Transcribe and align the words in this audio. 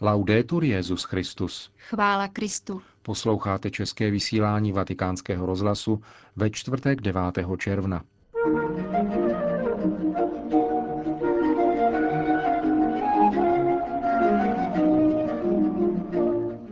Laudetur 0.00 0.64
Jezus 0.64 1.04
Christus. 1.04 1.70
Chvála 1.78 2.28
Kristu. 2.28 2.82
Posloucháte 3.02 3.70
české 3.70 4.10
vysílání 4.10 4.72
Vatikánského 4.72 5.46
rozhlasu 5.46 6.02
ve 6.36 6.50
čtvrtek 6.50 7.00
9. 7.00 7.22
června. 7.58 8.02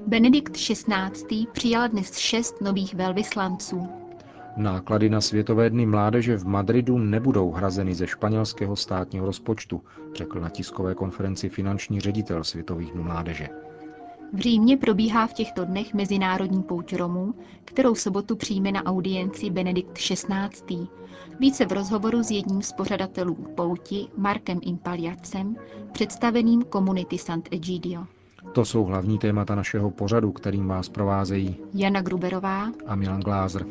Benedikt 0.07 0.53
XVI. 0.53 1.47
přijal 1.53 1.89
dnes 1.89 2.17
šest 2.17 2.61
nových 2.61 2.95
velvyslanců. 2.95 4.02
Náklady 4.57 5.11
na 5.11 5.21
Světové 5.21 5.71
dny 5.71 5.87
mládeže 5.87 6.37
v 6.37 6.47
Madridu 6.47 6.99
nebudou 6.99 7.51
hrazeny 7.51 7.95
ze 7.95 8.07
španělského 8.07 8.77
státního 8.77 9.27
rozpočtu, 9.27 9.83
řekl 10.15 10.41
na 10.41 10.49
tiskové 10.49 10.95
konferenci 10.95 11.49
finanční 11.49 12.01
ředitel 12.01 12.45
Světových 12.45 12.93
dnů 12.93 13.03
mládeže. 13.03 13.49
V 14.33 14.39
Římě 14.39 14.77
probíhá 14.77 15.27
v 15.27 15.33
těchto 15.33 15.65
dnech 15.65 15.95
Mezinárodní 15.95 16.63
pouť 16.63 16.93
Romů, 16.93 17.35
kterou 17.65 17.95
sobotu 17.95 18.37
přijme 18.37 18.73
na 18.73 18.83
audienci 18.85 19.51
Benedikt 19.51 19.93
XVI. 19.93 20.89
Více 21.41 21.67
v 21.67 21.73
rozhovoru 21.73 22.23
s 22.23 22.31
jedním 22.31 22.63
z 22.63 22.73
pořadatelů 22.73 23.35
pouti, 23.35 24.07
Markem 24.17 24.59
Impaliacem, 24.63 25.57
představeným 25.93 26.63
komunity 26.63 27.19
Sant'Egidio. 27.19 28.07
To 28.53 28.65
jsou 28.65 28.85
hlavní 28.85 29.19
témata 29.19 29.55
našeho 29.55 29.91
pořadu, 29.91 30.33
kterým 30.33 30.69
vás 30.69 30.89
provázejí 30.89 31.57
Jana 31.75 32.03
Gruberová 32.03 32.69
a 32.87 32.95
Milan 32.95 33.21
Glázer. 33.21 33.67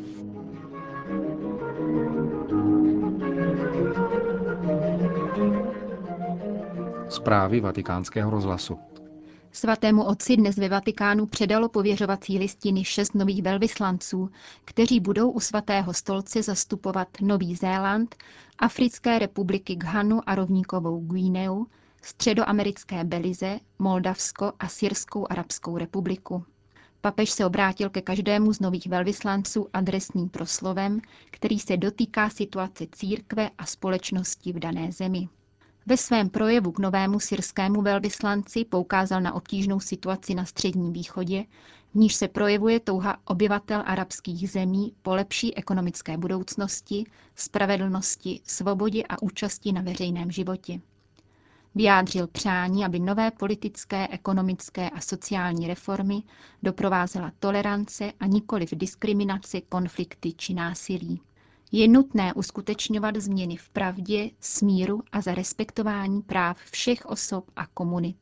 Zprávy 7.12 7.60
vatikánského 7.60 8.32
rozhlasu. 8.32 8.80
Svatému 9.52 10.04
otci 10.04 10.38
dnes 10.38 10.56
ve 10.58 10.70
Vatikánu 10.70 11.26
předalo 11.26 11.70
pověřovací 11.70 12.40
listiny 12.40 12.84
šest 12.84 13.16
nových 13.16 13.44
velvyslanců, 13.44 14.30
kteří 14.66 15.00
budou 15.00 15.32
u 15.32 15.40
svatého 15.40 15.94
stolce 15.94 16.44
zastupovat 16.44 17.08
Nový 17.22 17.56
Zéland, 17.56 18.16
Africké 18.60 19.20
republiky 19.20 19.76
Ghanu 19.76 20.20
a 20.26 20.36
rovníkovou 20.36 21.00
Guineu, 21.00 21.66
středoamerické 22.02 23.04
Belize, 23.04 23.60
Moldavsko 23.80 24.54
a 24.60 24.68
Syrskou 24.68 25.28
arabskou 25.30 25.78
republiku. 25.78 26.46
Papež 27.02 27.30
se 27.30 27.46
obrátil 27.46 27.90
ke 27.90 28.02
každému 28.02 28.54
z 28.54 28.60
nových 28.60 28.88
velvyslanců 28.88 29.68
adresním 29.74 30.30
proslovem, 30.30 31.02
který 31.32 31.60
se 31.60 31.78
dotýká 31.78 32.30
situace 32.30 32.86
církve 32.92 33.50
a 33.58 33.66
společnosti 33.66 34.54
v 34.54 34.60
dané 34.60 34.92
zemi. 34.92 35.30
Ve 35.92 35.98
svém 35.98 36.30
projevu 36.30 36.72
k 36.72 36.80
novému 36.80 37.20
syrskému 37.20 37.82
velvyslanci 37.82 38.66
poukázal 38.66 39.22
na 39.22 39.34
obtížnou 39.34 39.80
situaci 39.80 40.36
na 40.36 40.46
Středním 40.46 40.94
východě, 40.94 41.46
v 41.92 41.96
níž 41.96 42.16
se 42.16 42.28
projevuje 42.28 42.80
touha 42.80 43.18
obyvatel 43.26 43.84
arabských 43.86 44.50
zemí 44.50 44.94
po 45.02 45.16
lepší 45.16 45.58
ekonomické 45.58 46.18
budoucnosti, 46.18 47.04
spravedlnosti, 47.36 48.42
svobodě 48.44 49.04
a 49.10 49.22
účasti 49.22 49.72
na 49.72 49.82
veřejném 49.82 50.32
životě. 50.32 50.82
Vyjádřil 51.76 52.28
přání, 52.28 52.86
aby 52.86 53.00
nové 53.00 53.32
politické, 53.32 54.08
ekonomické 54.08 54.90
a 54.90 55.02
sociální 55.02 55.68
reformy 55.68 56.24
doprovázela 56.64 57.32
tolerance 57.40 58.12
a 58.20 58.26
nikoli 58.26 58.66
v 58.66 58.72
diskriminaci, 58.72 59.62
konflikty 59.70 60.34
či 60.34 60.54
násilí. 60.54 61.22
Je 61.74 61.88
nutné 61.88 62.34
uskutečňovat 62.34 63.16
změny 63.16 63.58
v 63.58 63.70
pravdě, 63.70 64.30
smíru 64.40 65.04
a 65.12 65.22
za 65.22 65.36
respektování 65.36 66.22
práv 66.22 66.58
všech 66.72 67.06
osob 67.06 67.52
a 67.56 67.68
komunit. 67.68 68.18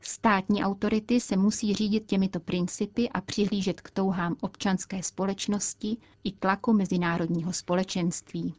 Státní 0.00 0.64
autority 0.64 1.20
se 1.20 1.36
musí 1.36 1.74
řídit 1.74 2.06
těmito 2.06 2.40
principy 2.40 3.08
a 3.08 3.20
přihlížet 3.20 3.80
k 3.80 3.90
touhám 3.90 4.36
občanské 4.40 5.02
společnosti 5.02 5.96
i 6.24 6.32
tlaku 6.32 6.72
mezinárodního 6.72 7.52
společenství. 7.52 8.54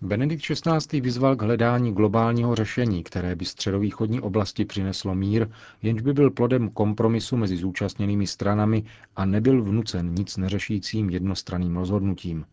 Benedikt 0.00 0.42
XVI. 0.42 1.00
vyzval 1.00 1.36
k 1.36 1.42
hledání 1.42 1.92
globálního 1.92 2.54
řešení, 2.54 3.02
které 3.02 3.36
by 3.36 3.44
středovýchodní 3.44 4.20
oblasti 4.20 4.64
přineslo 4.64 5.14
mír, 5.14 5.48
jenž 5.82 6.02
by 6.02 6.12
byl 6.12 6.30
plodem 6.30 6.70
kompromisu 6.70 7.36
mezi 7.36 7.56
zúčastněnými 7.56 8.26
stranami 8.26 8.84
a 9.16 9.24
nebyl 9.24 9.62
vnucen 9.62 10.14
nic 10.14 10.36
neřešícím 10.36 11.10
jednostranným 11.10 11.76
rozhodnutím. 11.76 12.44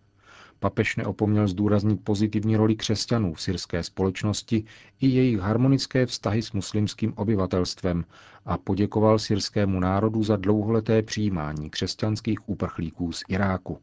Papež 0.64 0.96
neopomněl 0.96 1.48
zdůraznit 1.48 2.04
pozitivní 2.04 2.56
roli 2.56 2.76
křesťanů 2.76 3.34
v 3.34 3.42
syrské 3.42 3.84
společnosti 3.84 4.64
i 5.02 5.08
jejich 5.08 5.40
harmonické 5.40 6.06
vztahy 6.06 6.42
s 6.42 6.52
muslimským 6.52 7.14
obyvatelstvem 7.16 8.06
a 8.46 8.58
poděkoval 8.58 9.20
syrskému 9.20 9.80
národu 9.80 10.24
za 10.24 10.36
dlouholeté 10.36 11.02
přijímání 11.02 11.70
křesťanských 11.70 12.50
uprchlíků 12.50 13.12
z 13.12 13.24
Iráku. 13.28 13.78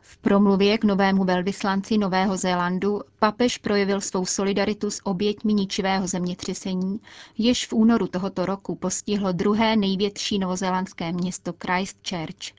V 0.00 0.18
promluvě 0.18 0.78
k 0.78 0.84
novému 0.84 1.24
velvyslanci 1.24 1.98
Nového 1.98 2.36
Zélandu 2.36 3.00
papež 3.18 3.58
projevil 3.58 4.00
svou 4.00 4.26
solidaritu 4.26 4.90
s 4.90 5.06
oběťmi 5.06 5.54
ničivého 5.54 6.06
zemětřesení, 6.06 7.00
jež 7.38 7.66
v 7.66 7.72
únoru 7.72 8.06
tohoto 8.06 8.46
roku 8.46 8.74
postihlo 8.74 9.32
druhé 9.32 9.76
největší 9.76 10.38
novozélandské 10.38 11.12
město 11.12 11.52
Christchurch. 11.66 12.58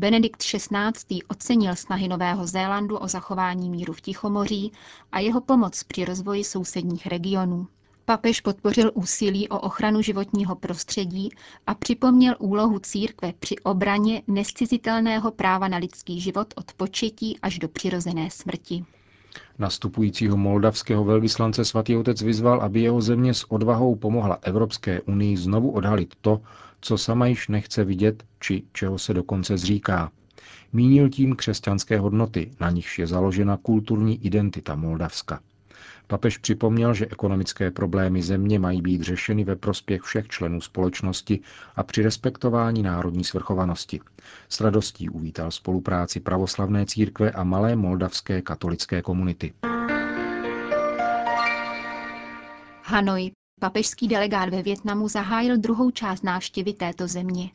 Benedikt 0.00 0.42
XVI. 0.42 1.18
ocenil 1.28 1.76
snahy 1.76 2.08
Nového 2.08 2.46
Zélandu 2.46 2.96
o 2.96 3.08
zachování 3.08 3.70
míru 3.70 3.92
v 3.92 4.00
Tichomoří 4.00 4.72
a 5.12 5.20
jeho 5.20 5.40
pomoc 5.40 5.82
při 5.82 6.04
rozvoji 6.04 6.44
sousedních 6.44 7.06
regionů. 7.06 7.66
Papež 8.04 8.40
podpořil 8.40 8.90
úsilí 8.94 9.48
o 9.48 9.58
ochranu 9.58 10.02
životního 10.02 10.56
prostředí 10.56 11.28
a 11.66 11.74
připomněl 11.74 12.36
úlohu 12.38 12.78
církve 12.78 13.32
při 13.40 13.58
obraně 13.58 14.22
nescizitelného 14.26 15.30
práva 15.30 15.68
na 15.68 15.76
lidský 15.76 16.20
život 16.20 16.54
od 16.56 16.72
početí 16.72 17.38
až 17.42 17.58
do 17.58 17.68
přirozené 17.68 18.30
smrti. 18.30 18.84
Nastupujícího 19.58 20.36
moldavského 20.36 21.04
velvyslance 21.04 21.64
svatý 21.64 21.96
otec 21.96 22.22
vyzval, 22.22 22.60
aby 22.60 22.80
jeho 22.80 23.00
země 23.00 23.34
s 23.34 23.50
odvahou 23.52 23.96
pomohla 23.96 24.38
Evropské 24.42 25.00
unii 25.00 25.36
znovu 25.36 25.70
odhalit 25.70 26.14
to, 26.20 26.40
co 26.80 26.98
sama 26.98 27.26
již 27.26 27.48
nechce 27.48 27.84
vidět, 27.84 28.24
či 28.40 28.62
čeho 28.72 28.98
se 28.98 29.14
dokonce 29.14 29.58
zříká. 29.58 30.10
Mínil 30.72 31.08
tím 31.08 31.36
křesťanské 31.36 31.98
hodnoty, 31.98 32.50
na 32.60 32.70
nichž 32.70 32.98
je 32.98 33.06
založena 33.06 33.56
kulturní 33.56 34.26
identita 34.26 34.74
Moldavska. 34.74 35.40
Papež 36.06 36.38
připomněl, 36.38 36.94
že 36.94 37.06
ekonomické 37.06 37.70
problémy 37.70 38.22
země 38.22 38.58
mají 38.58 38.82
být 38.82 39.02
řešeny 39.02 39.44
ve 39.44 39.56
prospěch 39.56 40.02
všech 40.02 40.28
členů 40.28 40.60
společnosti 40.60 41.40
a 41.76 41.82
při 41.82 42.02
respektování 42.02 42.82
národní 42.82 43.24
svrchovanosti. 43.24 44.00
S 44.48 44.60
radostí 44.60 45.08
uvítal 45.08 45.50
spolupráci 45.50 46.20
pravoslavné 46.20 46.86
církve 46.86 47.30
a 47.30 47.44
malé 47.44 47.76
moldavské 47.76 48.42
katolické 48.42 49.02
komunity. 49.02 49.52
Hanoj. 52.84 53.30
Papežský 53.60 54.08
delegát 54.08 54.48
ve 54.48 54.62
Větnamu 54.62 55.08
zahájil 55.08 55.56
druhou 55.56 55.90
část 55.90 56.24
návštěvy 56.24 56.72
této 56.72 57.08
země. 57.08 57.50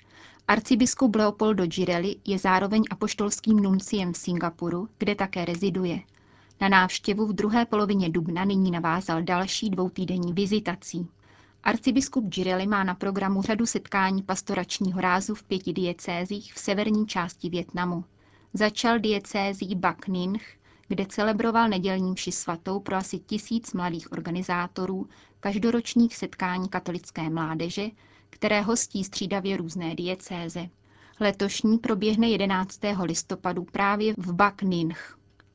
Arcibiskup 0.47 1.15
Leopoldo 1.15 1.65
Girelli 1.65 2.15
je 2.25 2.39
zároveň 2.39 2.83
apoštolským 2.89 3.57
nunciem 3.57 4.13
v 4.13 4.17
Singapuru, 4.17 4.89
kde 4.97 5.15
také 5.15 5.45
reziduje. 5.45 5.99
Na 6.61 6.69
návštěvu 6.69 7.27
v 7.27 7.33
druhé 7.33 7.65
polovině 7.65 8.09
dubna 8.09 8.45
nyní 8.45 8.71
navázal 8.71 9.21
další 9.23 9.69
dvoutýdenní 9.69 10.33
vizitací. 10.33 11.07
Arcibiskup 11.63 12.25
Girelli 12.25 12.67
má 12.67 12.83
na 12.83 12.95
programu 12.95 13.41
řadu 13.41 13.65
setkání 13.65 14.23
pastoračního 14.23 15.01
rázu 15.01 15.35
v 15.35 15.43
pěti 15.43 15.73
diecézích 15.73 16.53
v 16.53 16.59
severní 16.59 17.07
části 17.07 17.49
Větnamu. 17.49 18.03
Začal 18.53 18.99
diecézí 18.99 19.75
Bak 19.75 20.07
Ninh, 20.07 20.41
kde 20.87 21.05
celebroval 21.05 21.69
nedělní 21.69 22.11
mši 22.11 22.31
svatou 22.31 22.79
pro 22.79 22.95
asi 22.95 23.19
tisíc 23.19 23.73
mladých 23.73 24.11
organizátorů 24.11 25.07
každoročních 25.45 26.15
setkání 26.15 26.69
katolické 26.69 27.29
mládeže, 27.29 27.87
které 28.29 28.61
hostí 28.61 29.03
střídavě 29.03 29.57
různé 29.57 29.95
diecéze. 29.95 30.69
Letošní 31.19 31.77
proběhne 31.77 32.29
11. 32.29 32.79
listopadu 33.03 33.63
právě 33.63 34.13
v 34.17 34.33
Bak 34.33 34.61
Ninh. 34.63 34.95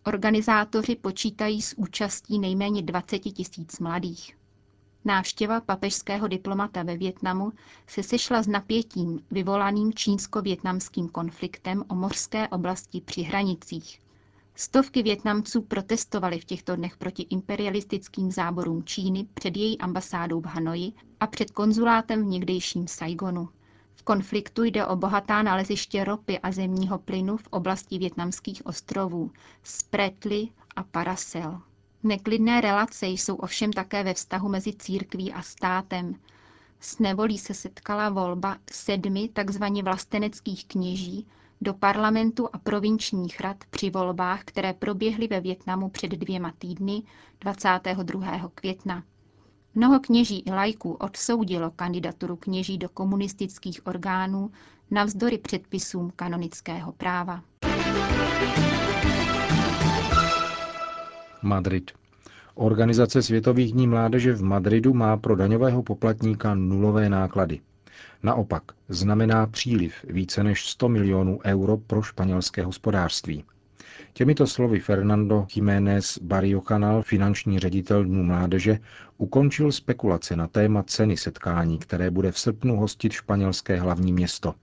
Organizátoři 0.05 0.97
počítají 0.97 1.63
s 1.63 1.79
účastí 1.79 2.39
nejméně 2.39 2.83
20 2.83 3.19
tisíc 3.19 3.79
mladých. 3.79 4.37
Návštěva 5.05 5.61
papežského 5.61 6.29
diplomata 6.29 6.83
ve 6.83 6.97
Větnamu 6.97 7.53
se 7.87 8.03
sešla 8.03 8.43
s 8.43 8.47
napětím 8.49 9.21
vyvolaným 9.31 9.93
čínsko-větnamským 9.95 11.09
konfliktem 11.09 11.85
o 11.89 11.95
mořské 11.95 12.49
oblasti 12.49 13.01
při 13.01 13.23
hranicích. 13.23 14.01
Stovky 14.55 15.03
Větnamců 15.03 15.63
protestovali 15.63 16.39
v 16.41 16.45
těchto 16.45 16.77
dnech 16.77 16.97
proti 16.97 17.23
imperialistickým 17.31 18.33
záborům 18.33 18.85
Číny 18.85 19.27
před 19.35 19.57
její 19.57 19.79
ambasádou 19.79 20.41
v 20.41 20.47
Hanoji 20.47 20.93
a 21.21 21.27
před 21.27 21.51
konzulátem 21.51 22.23
v 22.23 22.27
někdejším 22.27 22.89
Saigonu. 22.89 23.49
V 23.95 24.03
konfliktu 24.03 24.65
jde 24.65 24.87
o 24.87 24.97
bohatá 24.97 25.43
naleziště 25.43 26.05
ropy 26.05 26.39
a 26.39 26.53
zemního 26.53 26.99
plynu 26.99 27.37
v 27.37 27.47
oblasti 27.51 27.99
větnamských 27.99 28.67
ostrovů 28.67 29.31
Spretly 29.63 30.49
a 30.77 30.83
Paracel. 30.83 31.61
Neklidné 32.03 32.61
relace 32.61 33.07
jsou 33.07 33.35
ovšem 33.37 33.73
také 33.73 34.05
ve 34.05 34.15
vztahu 34.15 34.49
mezi 34.49 34.73
církví 34.73 35.33
a 35.33 35.43
státem. 35.43 36.15
S 36.81 36.99
nevolí 36.99 37.39
se 37.39 37.55
setkala 37.55 38.09
volba 38.09 38.57
sedmi 38.73 39.29
takzvaně 39.29 39.83
vlasteneckých 39.83 40.67
kněží 40.67 41.27
do 41.61 41.75
parlamentu 41.75 42.49
a 42.53 42.59
provinčních 42.59 43.41
rad 43.41 43.57
při 43.71 43.91
volbách, 43.91 44.41
které 44.45 44.73
proběhly 44.73 45.29
ve 45.29 45.41
Větnamu 45.41 45.89
před 45.89 46.11
dvěma 46.11 46.53
týdny 46.59 47.03
22. 47.41 48.51
května. 48.55 49.03
Mnoho 49.75 50.01
kněží 50.01 50.43
i 50.47 50.51
lajků 50.51 50.93
odsoudilo 50.93 51.71
kandidaturu 51.71 52.37
kněží 52.37 52.79
do 52.79 52.89
komunistických 52.89 53.87
orgánů 53.87 54.51
navzdory 54.91 55.39
předpisům 55.39 56.13
kanonického 56.17 56.93
práva. 56.93 57.43
Madrid. 61.43 61.91
Organizace 62.55 63.23
Světových 63.23 63.73
dní 63.73 63.87
mládeže 63.87 64.33
v 64.33 64.43
Madridu 64.43 64.95
má 64.95 65.17
pro 65.17 65.37
daňového 65.37 65.83
poplatníka 65.83 66.55
nulové 66.55 67.09
náklady. 67.09 67.61
Naopak 68.23 68.63
znamená 68.89 69.47
příliv 69.47 69.95
více 70.09 70.43
než 70.45 70.67
100 70.67 70.89
milionů 70.89 71.39
euro 71.45 71.77
pro 71.77 72.03
španělské 72.03 72.65
hospodářství. 72.65 73.45
Těmito 74.13 74.47
slovy 74.47 74.81
Fernando 74.81 75.47
Jiménez 75.55 76.19
Barrio 76.23 76.61
Canal, 76.61 77.03
finanční 77.03 77.59
ředitel 77.59 78.05
Dnů 78.05 78.23
mládeže, 78.23 78.79
ukončil 79.19 79.73
spekulace 79.73 80.37
na 80.37 80.47
téma 80.47 80.83
ceny 80.83 81.17
setkání, 81.17 81.79
které 81.79 82.11
bude 82.11 82.33
v 82.33 82.39
srpnu 82.39 82.77
hostit 82.77 83.13
španělské 83.13 83.81
hlavní 83.81 84.13
město. 84.13 84.55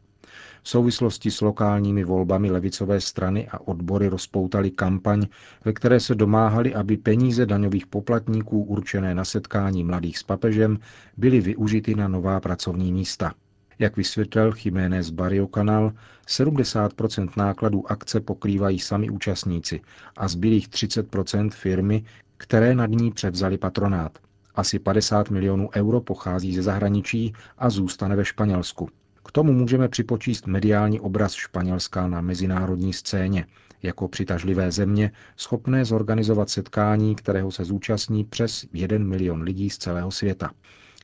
V 0.64 0.70
souvislosti 0.70 1.32
s 1.32 1.42
lokálními 1.42 2.04
volbami 2.04 2.52
levicové 2.52 3.02
strany 3.02 3.48
a 3.48 3.60
odbory 3.68 4.08
rozpoutali 4.08 4.72
kampaň, 4.72 5.26
ve 5.66 5.74
které 5.74 6.00
se 6.00 6.16
domáhali, 6.16 6.76
aby 6.76 6.98
peníze 6.98 7.46
daňových 7.46 7.88
poplatníků 7.88 8.64
určené 8.64 9.16
na 9.16 9.26
setkání 9.26 9.84
mladých 9.84 10.18
s 10.18 10.24
papežem 10.24 10.80
byly 11.18 11.42
využity 11.42 11.96
na 11.96 12.08
nová 12.08 12.40
pracovní 12.40 12.92
místa. 12.94 13.34
Jak 13.80 13.98
vysvětlil 13.98 14.54
Jiménez 14.64 15.10
Barrio 15.10 15.48
Canal, 15.48 15.92
70% 16.28 17.30
nákladů 17.38 17.92
akce 17.92 18.22
pokrývají 18.22 18.80
sami 18.80 19.10
účastníci 19.10 19.82
a 20.18 20.28
zbylých 20.28 20.70
30% 20.70 21.50
firmy, 21.50 22.06
které 22.38 22.76
nad 22.76 22.90
ní 22.90 23.12
převzali 23.12 23.58
patronát. 23.58 24.20
Asi 24.56 24.80
50 24.80 25.30
milionů 25.30 25.70
euro 25.76 26.02
pochází 26.02 26.56
ze 26.56 26.62
zahraničí 26.62 27.34
a 27.58 27.70
zůstane 27.70 28.16
ve 28.16 28.26
Španělsku. 28.26 28.90
K 29.26 29.32
tomu 29.32 29.54
můžeme 29.54 29.90
připočíst 29.90 30.48
mediální 30.48 31.00
obraz 31.00 31.34
Španělska 31.34 32.08
na 32.08 32.22
mezinárodní 32.22 32.94
scéně, 32.94 33.46
jako 33.84 34.08
přitažlivé 34.08 34.72
země, 34.72 35.12
schopné 35.38 35.86
zorganizovat 35.86 36.50
setkání, 36.50 37.16
kterého 37.16 37.52
se 37.52 37.66
zúčastní 37.66 38.24
přes 38.24 38.66
1 38.74 38.98
milion 38.98 39.42
lidí 39.42 39.70
z 39.70 39.78
celého 39.78 40.12
světa. 40.12 40.52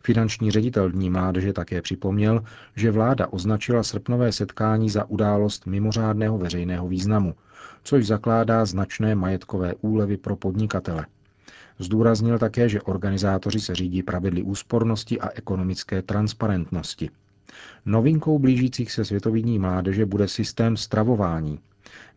Finanční 0.05 0.51
ředitel 0.51 0.89
Dní 0.89 1.09
mládeže 1.09 1.53
také 1.53 1.81
připomněl, 1.81 2.43
že 2.75 2.91
vláda 2.91 3.27
označila 3.27 3.83
srpnové 3.83 4.31
setkání 4.31 4.89
za 4.89 5.05
událost 5.05 5.65
mimořádného 5.65 6.37
veřejného 6.37 6.87
významu, 6.87 7.35
což 7.83 8.05
zakládá 8.07 8.65
značné 8.65 9.15
majetkové 9.15 9.73
úlevy 9.81 10.17
pro 10.17 10.35
podnikatele. 10.35 11.05
Zdůraznil 11.79 12.39
také, 12.39 12.69
že 12.69 12.81
organizátoři 12.81 13.59
se 13.59 13.75
řídí 13.75 14.03
pravidly 14.03 14.43
úspornosti 14.43 15.19
a 15.19 15.29
ekonomické 15.29 16.01
transparentnosti. 16.01 17.09
Novinkou 17.85 18.39
blížících 18.39 18.91
se 18.91 19.05
Světových 19.05 19.43
dní 19.43 19.59
mládeže 19.59 20.05
bude 20.05 20.27
systém 20.27 20.77
stravování. 20.77 21.59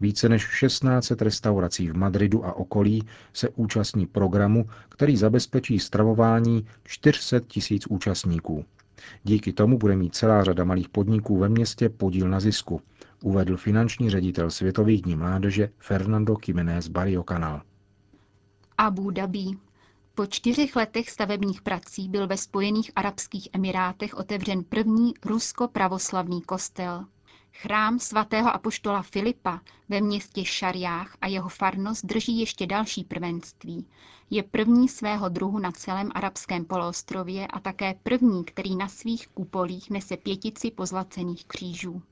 Více 0.01 0.29
než 0.29 0.43
16 0.43 1.11
restaurací 1.11 1.91
v 1.91 1.97
Madridu 1.97 2.45
a 2.47 2.53
okolí 2.53 3.03
se 3.33 3.49
účastní 3.49 4.07
programu, 4.07 4.69
který 4.89 5.17
zabezpečí 5.17 5.79
stravování 5.79 6.67
400 6.85 7.41
tisíc 7.41 7.87
účastníků. 7.87 8.65
Díky 9.25 9.53
tomu 9.53 9.79
bude 9.79 9.97
mít 9.97 10.15
celá 10.15 10.45
řada 10.45 10.65
malých 10.65 10.89
podniků 10.89 11.39
ve 11.39 11.49
městě 11.49 11.89
podíl 11.89 12.29
na 12.29 12.41
zisku, 12.41 12.81
uvedl 13.23 13.57
finanční 13.57 14.11
ředitel 14.11 14.51
Světových 14.51 15.03
dní 15.03 15.17
mládeže 15.17 15.69
Fernando 15.79 16.37
Jiménez 16.47 16.89
Barrio 16.89 17.23
Canal. 17.23 17.63
Abu 18.79 19.11
Dhabi. 19.11 19.45
Po 20.15 20.27
čtyřech 20.27 20.77
letech 20.77 21.11
stavebních 21.11 21.63
prací 21.63 22.09
byl 22.09 22.27
ve 22.27 22.37
Spojených 22.37 22.91
Arabských 22.97 23.49
Emirátech 23.53 24.15
otevřen 24.15 24.65
první 24.65 25.15
rusko-pravoslavný 25.25 26.43
kostel. 26.43 27.05
Chrám 27.61 27.99
svatého 27.99 28.55
apoštola 28.55 29.03
Filipa 29.03 29.61
ve 29.89 30.01
městě 30.01 30.45
Šariách 30.45 31.17
a 31.21 31.27
jeho 31.27 31.49
farnost 31.49 32.05
drží 32.05 32.41
ještě 32.41 32.67
další 32.67 33.05
prvenství. 33.05 33.87
Je 34.31 34.43
první 34.43 34.89
svého 34.89 35.29
druhu 35.29 35.59
na 35.59 35.73
celém 35.73 36.11
arabském 36.15 36.65
poloostrově 36.65 37.47
a 37.47 37.61
také 37.61 37.95
první, 38.03 38.45
který 38.45 38.77
na 38.77 38.89
svých 38.89 39.29
kupolích 39.29 39.91
nese 39.91 40.17
pětici 40.17 40.71
pozlacených 40.71 41.45
křížů. 41.45 42.03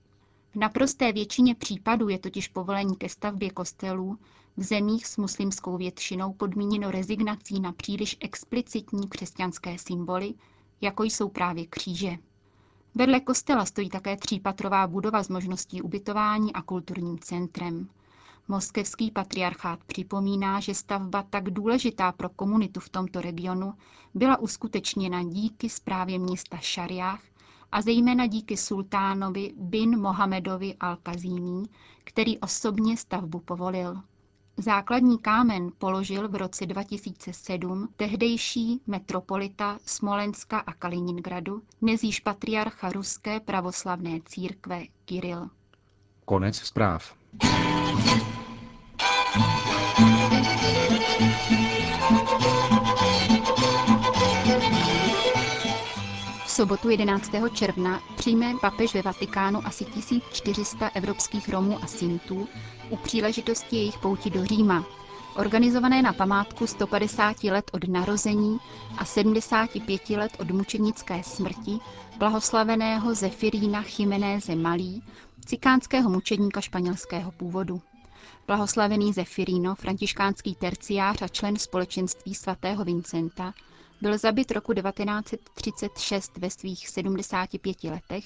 V 0.53 0.57
naprosté 0.57 1.13
většině 1.13 1.55
případů 1.55 2.09
je 2.09 2.19
totiž 2.19 2.49
povolení 2.49 2.97
ke 2.97 3.09
stavbě 3.09 3.51
kostelů 3.51 4.19
v 4.57 4.63
zemích 4.63 5.07
s 5.07 5.17
muslimskou 5.17 5.77
většinou 5.77 6.33
podmíněno 6.33 6.91
rezignací 6.91 7.61
na 7.61 7.73
příliš 7.73 8.17
explicitní 8.21 9.09
křesťanské 9.09 9.79
symboly, 9.79 10.35
jako 10.81 11.05
jsou 11.05 11.29
právě 11.29 11.67
kříže. 11.67 12.19
Vedle 12.95 13.21
kostela 13.21 13.65
stojí 13.65 13.89
také 13.89 14.17
třípatrová 14.17 14.87
budova 14.87 15.23
s 15.23 15.29
možností 15.29 15.83
ubytování 15.83 16.53
a 16.53 16.63
kulturním 16.63 17.19
centrem. 17.19 17.89
Moskevský 18.49 19.11
patriarchát 19.11 19.85
připomíná, 19.85 20.61
že 20.61 20.75
stavba 20.75 21.23
tak 21.23 21.51
důležitá 21.51 22.13
pro 22.13 22.29
komunitu 22.29 22.81
v 22.81 22.89
tomto 22.89 23.21
regionu 23.21 23.75
byla 24.15 24.37
uskutečněna 24.37 25.23
díky 25.23 25.69
zprávě 25.71 26.19
města 26.19 26.57
Šariách 26.57 27.21
a 27.73 27.83
zejména 27.83 28.27
díky 28.27 28.57
sultánovi 28.57 29.53
bin 29.57 30.01
Mohamedovi 30.01 30.75
al-Kazímí, 30.81 31.67
který 32.05 32.39
osobně 32.39 32.97
stavbu 32.97 33.41
povolil. 33.41 34.03
Základní 34.57 35.19
kámen 35.19 35.71
položil 35.79 36.29
v 36.29 36.35
roce 36.35 36.67
2007 36.67 37.89
tehdejší 37.97 38.81
metropolita 38.87 39.79
Smolenska 39.87 40.59
a 40.59 40.73
Kaliningradu, 40.73 41.63
nezíž 41.81 42.21
patriarcha 42.21 42.93
Ruské 42.93 43.41
pravoslavné 43.41 44.21
církve 44.25 44.83
Kiril. 45.05 45.49
Konec 46.25 46.57
zpráv. 46.57 47.15
Sobotu 56.55 56.91
11. 56.91 57.31
června 57.55 58.01
přijme 58.17 58.53
papež 58.61 58.95
ve 58.95 59.03
Vatikánu 59.03 59.67
asi 59.67 59.85
1400 59.85 60.89
evropských 60.95 61.49
Romů 61.49 61.79
a 61.83 61.87
Sintů 61.87 62.49
u 62.91 62.97
příležitosti 62.97 63.77
jejich 63.77 63.99
pouti 63.99 64.31
do 64.31 64.45
Říma, 64.45 64.85
organizované 65.37 66.03
na 66.03 66.13
památku 66.13 66.67
150 66.67 67.45
let 67.45 67.71
od 67.73 67.89
narození 67.89 68.59
a 68.99 69.05
75 69.05 70.11
let 70.11 70.33
od 70.39 70.51
mučenické 70.51 71.23
smrti 71.23 71.79
blahoslaveného 72.19 73.15
Zefirína 73.15 73.83
Chimenéze 73.83 74.55
Malí, 74.57 75.03
cikánského 75.47 76.11
mučedníka 76.11 76.61
španělského 76.61 77.31
původu. 77.33 77.83
Blahoslavený 78.47 79.13
Zefirino, 79.13 79.75
františkánský 79.75 80.55
terciář 80.55 81.23
a 81.23 81.29
člen 81.29 81.57
společenství 81.57 82.35
svatého 82.35 82.85
Vincenta, 82.85 83.55
byl 84.01 84.19
zabit 84.19 84.51
roku 84.51 84.75
1936 84.75 86.37
ve 86.39 86.51
svých 86.51 86.89
75 86.89 87.85
letech 87.85 88.25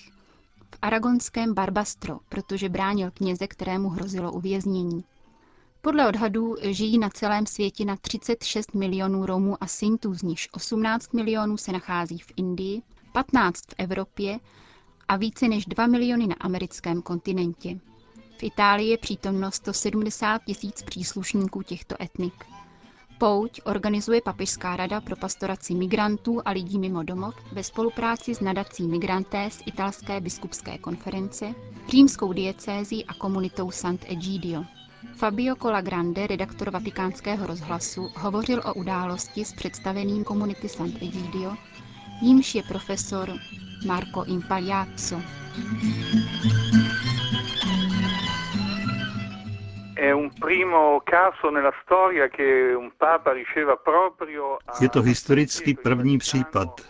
v 0.75 0.79
aragonském 0.83 1.55
Barbastro, 1.55 2.19
protože 2.29 2.69
bránil 2.69 3.11
kněze, 3.11 3.47
kterému 3.47 3.89
hrozilo 3.89 4.33
uvěznění. 4.33 5.05
Podle 5.81 6.09
odhadů 6.09 6.57
žijí 6.63 6.99
na 6.99 7.09
celém 7.11 7.47
světě 7.47 7.85
na 7.85 7.97
36 7.97 8.75
milionů 8.75 9.27
Romů 9.27 9.57
a 9.61 9.67
Sintů, 9.67 10.15
z 10.15 10.23
nichž 10.23 10.49
18 10.53 11.13
milionů 11.15 11.57
se 11.57 11.73
nachází 11.73 12.19
v 12.19 12.33
Indii, 12.37 12.83
15 13.13 13.61
v 13.61 13.75
Evropě 13.79 14.39
a 15.09 15.17
více 15.17 15.49
než 15.49 15.67
2 15.67 15.87
miliony 15.87 16.27
na 16.27 16.35
americkém 16.41 17.03
kontinentě. 17.03 17.79
V 18.39 18.43
Itálii 18.43 18.89
je 18.91 18.99
přítomno 18.99 19.51
170 19.51 20.43
tisíc 20.45 20.83
příslušníků 20.83 21.63
těchto 21.63 22.03
etnik. 22.03 22.45
Pouť 23.19 23.61
organizuje 23.67 24.21
Papežská 24.23 24.77
rada 24.79 25.01
pro 25.01 25.17
pastoraci 25.17 25.75
migrantů 25.75 26.39
a 26.45 26.51
lidí 26.51 26.79
mimo 26.79 27.03
domov 27.03 27.35
ve 27.53 27.63
spolupráci 27.65 28.35
s 28.35 28.41
nadací 28.41 28.87
Migranté 28.89 29.51
z 29.51 29.63
italské 29.67 30.21
biskupské 30.21 30.79
konference, 30.79 31.55
římskou 31.91 32.33
diecézí 32.33 33.05
a 33.05 33.15
komunitou 33.15 33.71
Sant'Egidio. 33.71 34.65
Fabio 35.17 35.57
Colagrande, 35.57 36.27
redaktor 36.27 36.71
vatikánského 36.71 37.47
rozhlasu, 37.47 38.11
hovořil 38.17 38.63
o 38.65 38.75
události 38.75 39.45
s 39.45 39.53
představeným 39.53 40.25
komunity 40.25 40.69
Sant'Egidio, 40.69 41.55
jímž 42.23 42.55
je 42.55 42.63
profesor 42.63 43.33
Marco 43.87 44.25
Impagliazzo. 44.25 45.21
Je 54.81 54.89
to 54.89 55.03
historicky 55.03 55.75
první 55.75 56.19
případ, 56.19 56.81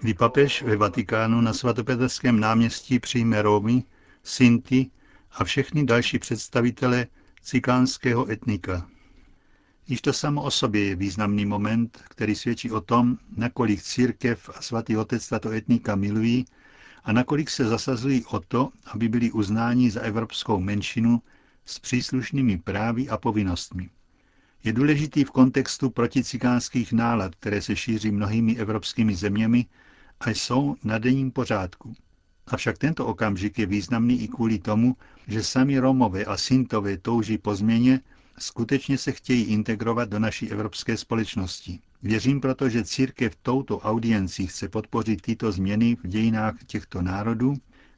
kdy 0.00 0.14
papež 0.14 0.62
ve 0.62 0.76
Vatikánu 0.76 1.40
na 1.40 1.52
svatopetrském 1.52 2.40
náměstí 2.40 2.98
přijme 2.98 3.42
Romy, 3.42 3.82
Sinti 4.22 4.90
a 5.32 5.44
všechny 5.44 5.84
další 5.84 6.18
představitele 6.18 7.06
cikánského 7.42 8.30
etnika. 8.30 8.86
Již 9.88 10.00
to 10.00 10.12
samo 10.12 10.42
o 10.42 10.50
sobě 10.50 10.84
je 10.84 10.96
významný 10.96 11.46
moment, 11.46 12.04
který 12.08 12.34
svědčí 12.34 12.70
o 12.70 12.80
tom, 12.80 13.16
nakolik 13.36 13.82
církev 13.82 14.50
a 14.58 14.62
svatý 14.62 14.96
otec 14.96 15.28
tato 15.28 15.50
etnika 15.50 15.94
milují 15.94 16.44
a 17.04 17.12
nakolik 17.12 17.50
se 17.50 17.64
zasazují 17.64 18.24
o 18.30 18.40
to, 18.40 18.70
aby 18.86 19.08
byli 19.08 19.32
uznáni 19.32 19.90
za 19.90 20.00
evropskou 20.00 20.60
menšinu 20.60 21.22
s 21.66 21.78
příslušnými 21.78 22.58
právy 22.58 23.08
a 23.08 23.16
povinnostmi. 23.16 23.90
Je 24.64 24.72
důležitý 24.72 25.24
v 25.24 25.30
kontextu 25.30 25.90
proticikánských 25.90 26.92
nálad, 26.92 27.34
které 27.34 27.62
se 27.62 27.76
šíří 27.76 28.10
mnohými 28.10 28.56
evropskými 28.56 29.14
zeměmi 29.14 29.66
a 30.20 30.30
jsou 30.30 30.76
na 30.84 30.98
denním 30.98 31.30
pořádku. 31.30 31.94
Avšak 32.46 32.78
tento 32.78 33.06
okamžik 33.06 33.58
je 33.58 33.66
významný 33.66 34.22
i 34.22 34.28
kvůli 34.28 34.58
tomu, 34.58 34.96
že 35.28 35.42
sami 35.42 35.78
Romové 35.78 36.24
a 36.24 36.36
Sintové 36.36 36.96
touží 36.98 37.38
po 37.38 37.54
změně, 37.56 38.00
skutečně 38.38 38.98
se 38.98 39.12
chtějí 39.12 39.42
integrovat 39.44 40.08
do 40.08 40.18
naší 40.18 40.50
evropské 40.50 40.96
společnosti. 40.96 41.80
Věřím 42.02 42.40
proto, 42.40 42.68
že 42.68 42.84
církev 42.84 43.36
touto 43.42 43.78
audiencí 43.78 44.46
chce 44.46 44.68
podpořit 44.68 45.20
tyto 45.22 45.52
změny 45.52 45.96
v 45.96 46.06
dějinách 46.08 46.54
těchto 46.66 47.02
národů, 47.02 47.54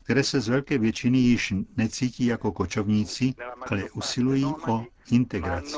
které 0.07 0.23
se 0.23 0.41
z 0.41 0.49
velké 0.49 0.79
většiny 0.79 1.19
již 1.19 1.55
necítí 1.77 2.27
jako 2.27 2.53
kočovníci, 2.53 3.35
ale 3.71 3.83
usilují 3.95 4.45
o 4.45 4.85
integraci. 5.13 5.77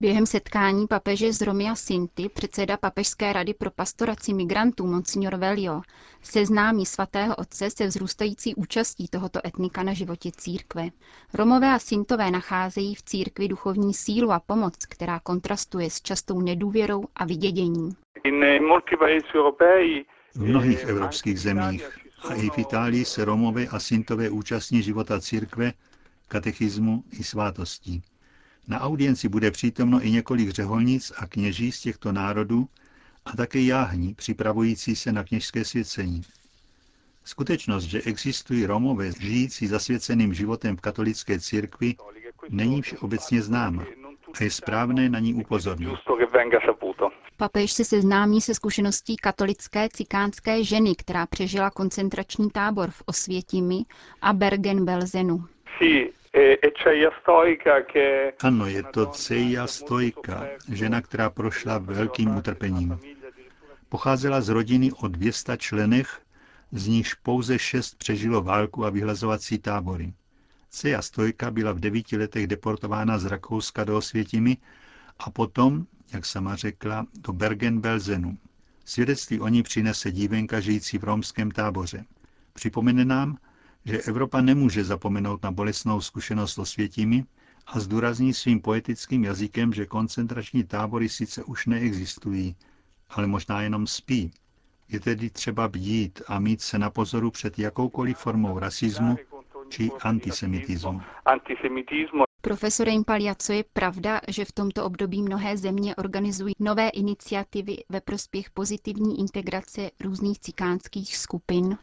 Během 0.00 0.26
setkání 0.26 0.86
papeže 0.86 1.32
z 1.32 1.40
Romia 1.40 1.74
Sinti 1.74 2.28
předseda 2.28 2.76
Papežské 2.76 3.32
rady 3.32 3.54
pro 3.54 3.70
pastoraci 3.70 4.34
migrantů 4.34 4.86
Monsignor 4.86 5.36
Velio 5.36 5.80
seznámí 6.22 6.86
svatého 6.86 7.36
otce 7.36 7.70
se 7.70 7.86
vzrůstající 7.86 8.54
účastí 8.54 9.08
tohoto 9.08 9.40
etnika 9.46 9.82
na 9.82 9.92
životě 9.92 10.30
církve. 10.36 10.88
Romové 11.34 11.74
a 11.74 11.78
Sintové 11.78 12.30
nacházejí 12.30 12.94
v 12.94 13.02
církvi 13.02 13.48
duchovní 13.48 13.94
sílu 13.94 14.32
a 14.32 14.40
pomoc, 14.40 14.86
která 14.86 15.20
kontrastuje 15.20 15.90
s 15.90 16.02
častou 16.02 16.40
nedůvěrou 16.40 17.04
a 17.16 17.24
vyděděním. 17.24 17.90
V 20.34 20.40
mnohých 20.40 20.84
evropských 20.84 21.40
zemích 21.40 22.03
a 22.28 22.34
i 22.34 22.50
v 22.50 22.58
Itálii 22.58 23.04
se 23.04 23.24
Romové 23.24 23.66
a 23.66 23.78
Sintové 23.78 24.30
účastní 24.30 24.82
života 24.82 25.20
církve, 25.20 25.72
katechismu 26.28 27.04
i 27.10 27.24
svátostí. 27.24 28.02
Na 28.68 28.80
audienci 28.80 29.28
bude 29.28 29.50
přítomno 29.50 30.00
i 30.00 30.10
několik 30.10 30.50
řeholnic 30.50 31.12
a 31.16 31.26
kněží 31.26 31.72
z 31.72 31.80
těchto 31.80 32.12
národů 32.12 32.68
a 33.24 33.36
také 33.36 33.60
jáhní 33.60 34.14
připravující 34.14 34.96
se 34.96 35.12
na 35.12 35.24
kněžské 35.24 35.64
svěcení. 35.64 36.22
Skutečnost, 37.24 37.84
že 37.84 38.02
existují 38.02 38.66
Romové 38.66 39.12
žijící 39.20 39.66
zasvěceným 39.66 40.34
životem 40.34 40.76
v 40.76 40.80
katolické 40.80 41.40
církvi, 41.40 41.94
není 42.50 42.82
všeobecně 42.82 43.42
známa 43.42 43.86
a 44.40 44.44
je 44.44 44.50
správné 44.50 45.08
na 45.08 45.18
ní 45.18 45.34
upozornit. 45.34 45.88
Papež 47.36 47.72
se 47.72 47.84
seznámí 47.84 48.40
se 48.40 48.54
zkušeností 48.54 49.16
katolické 49.16 49.88
cikánské 49.92 50.64
ženy, 50.64 50.94
která 50.94 51.26
přežila 51.26 51.70
koncentrační 51.70 52.50
tábor 52.50 52.90
v 52.90 53.02
Osvětimi 53.06 53.84
a 54.22 54.32
Bergen-Belsenu. 54.32 55.44
Ano, 58.42 58.66
je 58.66 58.82
to 58.82 59.06
Ceja 59.06 59.66
Stojka, 59.66 60.46
žena, 60.72 61.00
která 61.00 61.30
prošla 61.30 61.78
velkým 61.78 62.36
utrpením. 62.36 62.98
Pocházela 63.88 64.40
z 64.40 64.48
rodiny 64.48 64.90
o 65.02 65.08
200 65.08 65.56
členech, 65.56 66.20
z 66.72 66.88
nichž 66.88 67.14
pouze 67.14 67.58
šest 67.58 67.98
přežilo 67.98 68.42
válku 68.42 68.84
a 68.84 68.90
vyhlazovací 68.90 69.58
tábory. 69.58 70.12
Ceja 70.74 71.02
Stojka 71.02 71.50
byla 71.50 71.72
v 71.72 71.80
devíti 71.80 72.16
letech 72.16 72.46
deportována 72.46 73.18
z 73.18 73.24
Rakouska 73.24 73.84
do 73.84 73.96
Osvětimi 73.96 74.56
a 75.18 75.30
potom, 75.30 75.86
jak 76.12 76.26
sama 76.26 76.56
řekla, 76.56 77.06
do 77.20 77.32
Bergen-Belsenu. 77.32 78.36
Svědectví 78.84 79.40
o 79.40 79.48
ní 79.48 79.62
přinese 79.62 80.12
dívenka 80.12 80.60
žijící 80.60 80.98
v 80.98 81.04
romském 81.04 81.50
táboře. 81.50 82.04
Připomene 82.52 83.04
nám, 83.04 83.38
že 83.84 84.02
Evropa 84.02 84.40
nemůže 84.40 84.84
zapomenout 84.84 85.42
na 85.42 85.50
bolestnou 85.50 86.00
zkušenost 86.00 86.54
s 86.54 86.62
světími 86.70 87.24
a 87.66 87.80
zdůrazní 87.80 88.34
svým 88.34 88.60
poetickým 88.60 89.24
jazykem, 89.24 89.72
že 89.72 89.86
koncentrační 89.86 90.64
tábory 90.64 91.08
sice 91.08 91.44
už 91.44 91.66
neexistují, 91.66 92.56
ale 93.10 93.26
možná 93.26 93.62
jenom 93.62 93.86
spí. 93.86 94.30
Je 94.88 95.00
tedy 95.00 95.30
třeba 95.30 95.68
bdít 95.68 96.22
a 96.26 96.38
mít 96.38 96.60
se 96.62 96.78
na 96.78 96.90
pozoru 96.90 97.30
před 97.30 97.58
jakoukoliv 97.58 98.16
formou 98.16 98.58
rasismu 98.58 99.16
či 99.68 99.90
antisemitismu. 100.02 101.00
Profesore 102.40 102.92
Impaliaco, 102.92 103.52
je 103.52 103.64
pravda, 103.72 104.20
že 104.28 104.44
v 104.44 104.52
tomto 104.52 104.84
období 104.84 105.22
mnohé 105.22 105.56
země 105.56 105.96
organizují 105.96 106.54
nové 106.58 106.88
iniciativy 106.88 107.76
ve 107.88 108.00
prospěch 108.00 108.50
pozitivní 108.50 109.20
integrace 109.20 109.90
různých 110.00 110.38
cikánských 110.40 111.16
skupin? 111.16 111.78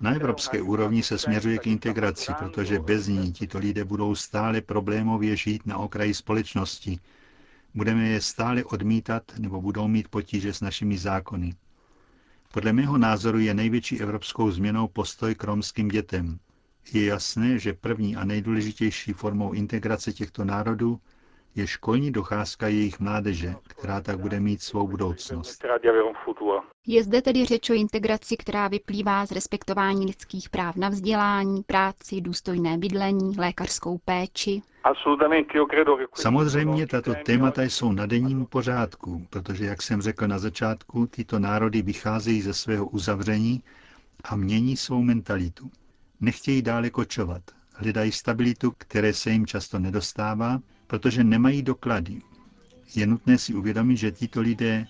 Na 0.00 0.14
evropské 0.14 0.62
úrovni 0.62 1.02
se 1.02 1.18
směřuje 1.18 1.58
k 1.58 1.66
integraci, 1.66 2.32
protože 2.38 2.78
bez 2.78 3.08
ní 3.08 3.32
tito 3.32 3.58
lidé 3.58 3.84
budou 3.84 4.14
stále 4.14 4.60
problémově 4.60 5.36
žít 5.36 5.66
na 5.66 5.78
okraji 5.78 6.14
společnosti. 6.14 6.98
Budeme 7.74 8.08
je 8.08 8.20
stále 8.20 8.64
odmítat 8.64 9.22
nebo 9.38 9.60
budou 9.60 9.88
mít 9.88 10.08
potíže 10.08 10.52
s 10.52 10.60
našimi 10.60 10.98
zákony. 10.98 11.52
Podle 12.54 12.72
mého 12.72 12.98
názoru 12.98 13.38
je 13.38 13.54
největší 13.54 14.00
evropskou 14.00 14.50
změnou 14.50 14.88
postoj 14.88 15.34
k 15.34 15.44
romským 15.44 15.88
dětem. 15.88 16.38
Je 16.92 17.04
jasné, 17.06 17.58
že 17.58 17.72
první 17.72 18.16
a 18.16 18.24
nejdůležitější 18.24 19.12
formou 19.12 19.52
integrace 19.52 20.12
těchto 20.12 20.44
národů 20.44 20.98
je 21.54 21.66
školní 21.66 22.10
docházka 22.12 22.68
jejich 22.68 23.00
mládeže, 23.00 23.54
která 23.66 24.00
tak 24.00 24.18
bude 24.18 24.40
mít 24.40 24.62
svou 24.62 24.88
budoucnost. 24.88 25.64
Je 26.86 27.02
zde 27.02 27.22
tedy 27.22 27.44
řeč 27.44 27.70
o 27.70 27.74
integraci, 27.74 28.36
která 28.36 28.68
vyplývá 28.68 29.26
z 29.26 29.32
respektování 29.32 30.06
lidských 30.06 30.50
práv 30.50 30.76
na 30.76 30.88
vzdělání, 30.88 31.62
práci, 31.62 32.20
důstojné 32.20 32.78
bydlení, 32.78 33.36
lékařskou 33.38 33.98
péči. 33.98 34.62
Samozřejmě 36.14 36.86
tato 36.86 37.14
témata 37.14 37.62
jsou 37.62 37.92
na 37.92 38.06
denním 38.06 38.46
pořádku, 38.46 39.26
protože, 39.30 39.64
jak 39.64 39.82
jsem 39.82 40.02
řekl 40.02 40.26
na 40.28 40.38
začátku, 40.38 41.06
tyto 41.06 41.38
národy 41.38 41.82
vycházejí 41.82 42.42
ze 42.42 42.54
svého 42.54 42.86
uzavření 42.86 43.62
a 44.24 44.36
mění 44.36 44.76
svou 44.76 45.02
mentalitu. 45.02 45.70
Nechtějí 46.20 46.62
dále 46.62 46.90
kočovat, 46.90 47.42
hledají 47.74 48.12
stabilitu, 48.12 48.72
které 48.78 49.12
se 49.12 49.30
jim 49.30 49.46
často 49.46 49.78
nedostává, 49.78 50.60
protože 50.86 51.24
nemají 51.24 51.62
doklady. 51.62 52.22
Je 52.94 53.06
nutné 53.06 53.38
si 53.38 53.54
uvědomit, 53.54 53.96
že 53.96 54.12
tito 54.12 54.40
lidé, 54.40 54.86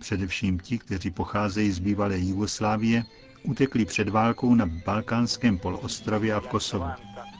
především 0.00 0.58
ti, 0.58 0.78
kteří 0.78 1.10
pocházejí 1.10 1.70
z 1.70 1.78
bývalé 1.78 2.18
Jugoslávie, 2.18 3.02
utekli 3.42 3.84
před 3.84 4.08
válkou 4.08 4.54
na 4.54 4.66
Balkánském 4.86 5.58
poloostrově 5.58 6.34
a 6.34 6.40
v 6.40 6.48
Kosovu. 6.48 6.90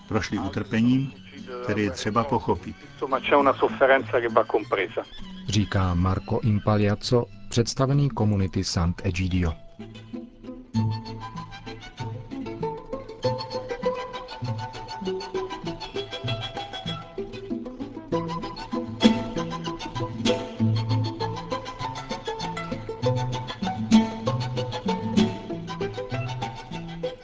Prošli 0.09 0.39
utrpením, 0.39 1.13
které 1.63 1.81
je 1.83 1.91
třeba 1.91 2.25
pochopit. 2.25 2.77
Říká 5.49 5.95
Marco 5.95 6.41
Impaliaco, 6.41 7.27
představený 7.49 8.11
komunity 8.11 8.65
Sant'Egidio. 8.65 9.53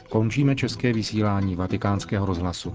Končíme 0.09 0.57
české 0.57 0.93
vysílání 0.93 1.57
vatikánského 1.57 2.27
rozhlasu. 2.27 2.75